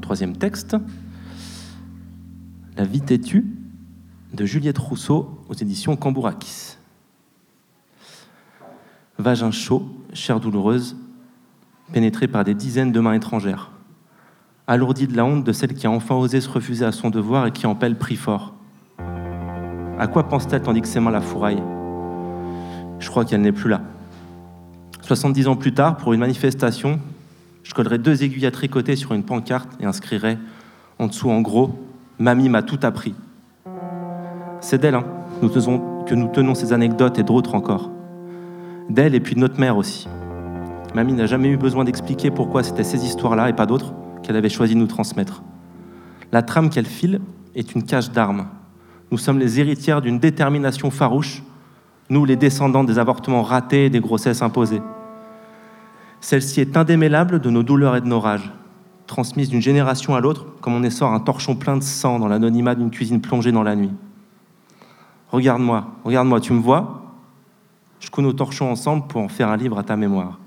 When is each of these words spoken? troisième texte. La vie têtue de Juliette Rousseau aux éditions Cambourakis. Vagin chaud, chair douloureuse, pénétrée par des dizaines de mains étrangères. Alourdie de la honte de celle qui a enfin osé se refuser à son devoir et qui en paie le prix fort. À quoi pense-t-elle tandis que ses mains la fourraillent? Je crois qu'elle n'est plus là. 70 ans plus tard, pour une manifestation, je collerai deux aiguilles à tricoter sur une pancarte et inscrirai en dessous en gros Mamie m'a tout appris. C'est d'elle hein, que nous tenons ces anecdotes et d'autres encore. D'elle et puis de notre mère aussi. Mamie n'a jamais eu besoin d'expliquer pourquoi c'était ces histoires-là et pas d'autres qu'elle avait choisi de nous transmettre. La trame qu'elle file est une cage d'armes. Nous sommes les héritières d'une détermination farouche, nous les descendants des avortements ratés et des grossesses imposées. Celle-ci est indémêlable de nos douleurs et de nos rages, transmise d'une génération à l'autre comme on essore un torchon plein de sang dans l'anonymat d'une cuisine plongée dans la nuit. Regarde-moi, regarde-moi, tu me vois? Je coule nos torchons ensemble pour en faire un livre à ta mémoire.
troisième 0.00 0.36
texte. 0.36 0.76
La 2.76 2.84
vie 2.84 3.00
têtue 3.00 3.46
de 4.32 4.44
Juliette 4.44 4.78
Rousseau 4.78 5.40
aux 5.48 5.54
éditions 5.54 5.96
Cambourakis. 5.96 6.76
Vagin 9.18 9.50
chaud, 9.50 9.88
chair 10.12 10.40
douloureuse, 10.40 10.96
pénétrée 11.92 12.28
par 12.28 12.44
des 12.44 12.54
dizaines 12.54 12.92
de 12.92 13.00
mains 13.00 13.14
étrangères. 13.14 13.70
Alourdie 14.66 15.06
de 15.06 15.16
la 15.16 15.24
honte 15.24 15.44
de 15.44 15.52
celle 15.52 15.74
qui 15.74 15.86
a 15.86 15.90
enfin 15.90 16.16
osé 16.16 16.40
se 16.40 16.48
refuser 16.48 16.84
à 16.84 16.92
son 16.92 17.10
devoir 17.10 17.46
et 17.46 17.52
qui 17.52 17.66
en 17.66 17.74
paie 17.74 17.88
le 17.88 17.96
prix 17.96 18.16
fort. 18.16 18.54
À 19.98 20.06
quoi 20.08 20.28
pense-t-elle 20.28 20.62
tandis 20.62 20.82
que 20.82 20.88
ses 20.88 21.00
mains 21.00 21.10
la 21.10 21.20
fourraillent? 21.20 21.62
Je 22.98 23.08
crois 23.08 23.24
qu'elle 23.24 23.40
n'est 23.40 23.52
plus 23.52 23.70
là. 23.70 23.80
70 25.02 25.48
ans 25.48 25.56
plus 25.56 25.72
tard, 25.72 25.96
pour 25.96 26.12
une 26.12 26.20
manifestation, 26.20 27.00
je 27.66 27.74
collerai 27.74 27.98
deux 27.98 28.22
aiguilles 28.22 28.46
à 28.46 28.52
tricoter 28.52 28.94
sur 28.94 29.12
une 29.12 29.24
pancarte 29.24 29.70
et 29.80 29.86
inscrirai 29.86 30.38
en 30.98 31.08
dessous 31.08 31.30
en 31.30 31.40
gros 31.40 31.74
Mamie 32.18 32.48
m'a 32.48 32.62
tout 32.62 32.78
appris. 32.82 33.14
C'est 34.60 34.80
d'elle 34.80 34.94
hein, 34.94 35.04
que 36.06 36.14
nous 36.14 36.28
tenons 36.28 36.54
ces 36.54 36.72
anecdotes 36.72 37.18
et 37.18 37.24
d'autres 37.24 37.54
encore. 37.54 37.90
D'elle 38.88 39.14
et 39.14 39.20
puis 39.20 39.34
de 39.34 39.40
notre 39.40 39.60
mère 39.60 39.76
aussi. 39.76 40.08
Mamie 40.94 41.12
n'a 41.12 41.26
jamais 41.26 41.48
eu 41.48 41.56
besoin 41.56 41.84
d'expliquer 41.84 42.30
pourquoi 42.30 42.62
c'était 42.62 42.84
ces 42.84 43.04
histoires-là 43.04 43.50
et 43.50 43.52
pas 43.52 43.66
d'autres 43.66 43.92
qu'elle 44.22 44.36
avait 44.36 44.48
choisi 44.48 44.74
de 44.74 44.80
nous 44.80 44.86
transmettre. 44.86 45.42
La 46.32 46.42
trame 46.42 46.70
qu'elle 46.70 46.86
file 46.86 47.20
est 47.54 47.74
une 47.74 47.82
cage 47.82 48.12
d'armes. 48.12 48.46
Nous 49.10 49.18
sommes 49.18 49.38
les 49.38 49.60
héritières 49.60 50.00
d'une 50.00 50.20
détermination 50.20 50.90
farouche, 50.90 51.42
nous 52.10 52.24
les 52.24 52.36
descendants 52.36 52.84
des 52.84 52.98
avortements 52.98 53.42
ratés 53.42 53.86
et 53.86 53.90
des 53.90 54.00
grossesses 54.00 54.40
imposées. 54.40 54.80
Celle-ci 56.20 56.60
est 56.60 56.76
indémêlable 56.76 57.40
de 57.40 57.50
nos 57.50 57.62
douleurs 57.62 57.96
et 57.96 58.00
de 58.00 58.06
nos 58.06 58.20
rages, 58.20 58.52
transmise 59.06 59.48
d'une 59.48 59.62
génération 59.62 60.14
à 60.14 60.20
l'autre 60.20 60.46
comme 60.60 60.74
on 60.74 60.82
essore 60.82 61.12
un 61.12 61.20
torchon 61.20 61.56
plein 61.56 61.76
de 61.76 61.82
sang 61.82 62.18
dans 62.18 62.28
l'anonymat 62.28 62.74
d'une 62.74 62.90
cuisine 62.90 63.20
plongée 63.20 63.52
dans 63.52 63.62
la 63.62 63.76
nuit. 63.76 63.92
Regarde-moi, 65.30 65.86
regarde-moi, 66.04 66.40
tu 66.40 66.52
me 66.52 66.60
vois? 66.60 67.02
Je 68.00 68.10
coule 68.10 68.24
nos 68.24 68.32
torchons 68.32 68.70
ensemble 68.70 69.06
pour 69.06 69.20
en 69.20 69.28
faire 69.28 69.48
un 69.48 69.56
livre 69.56 69.78
à 69.78 69.82
ta 69.82 69.96
mémoire. 69.96 70.38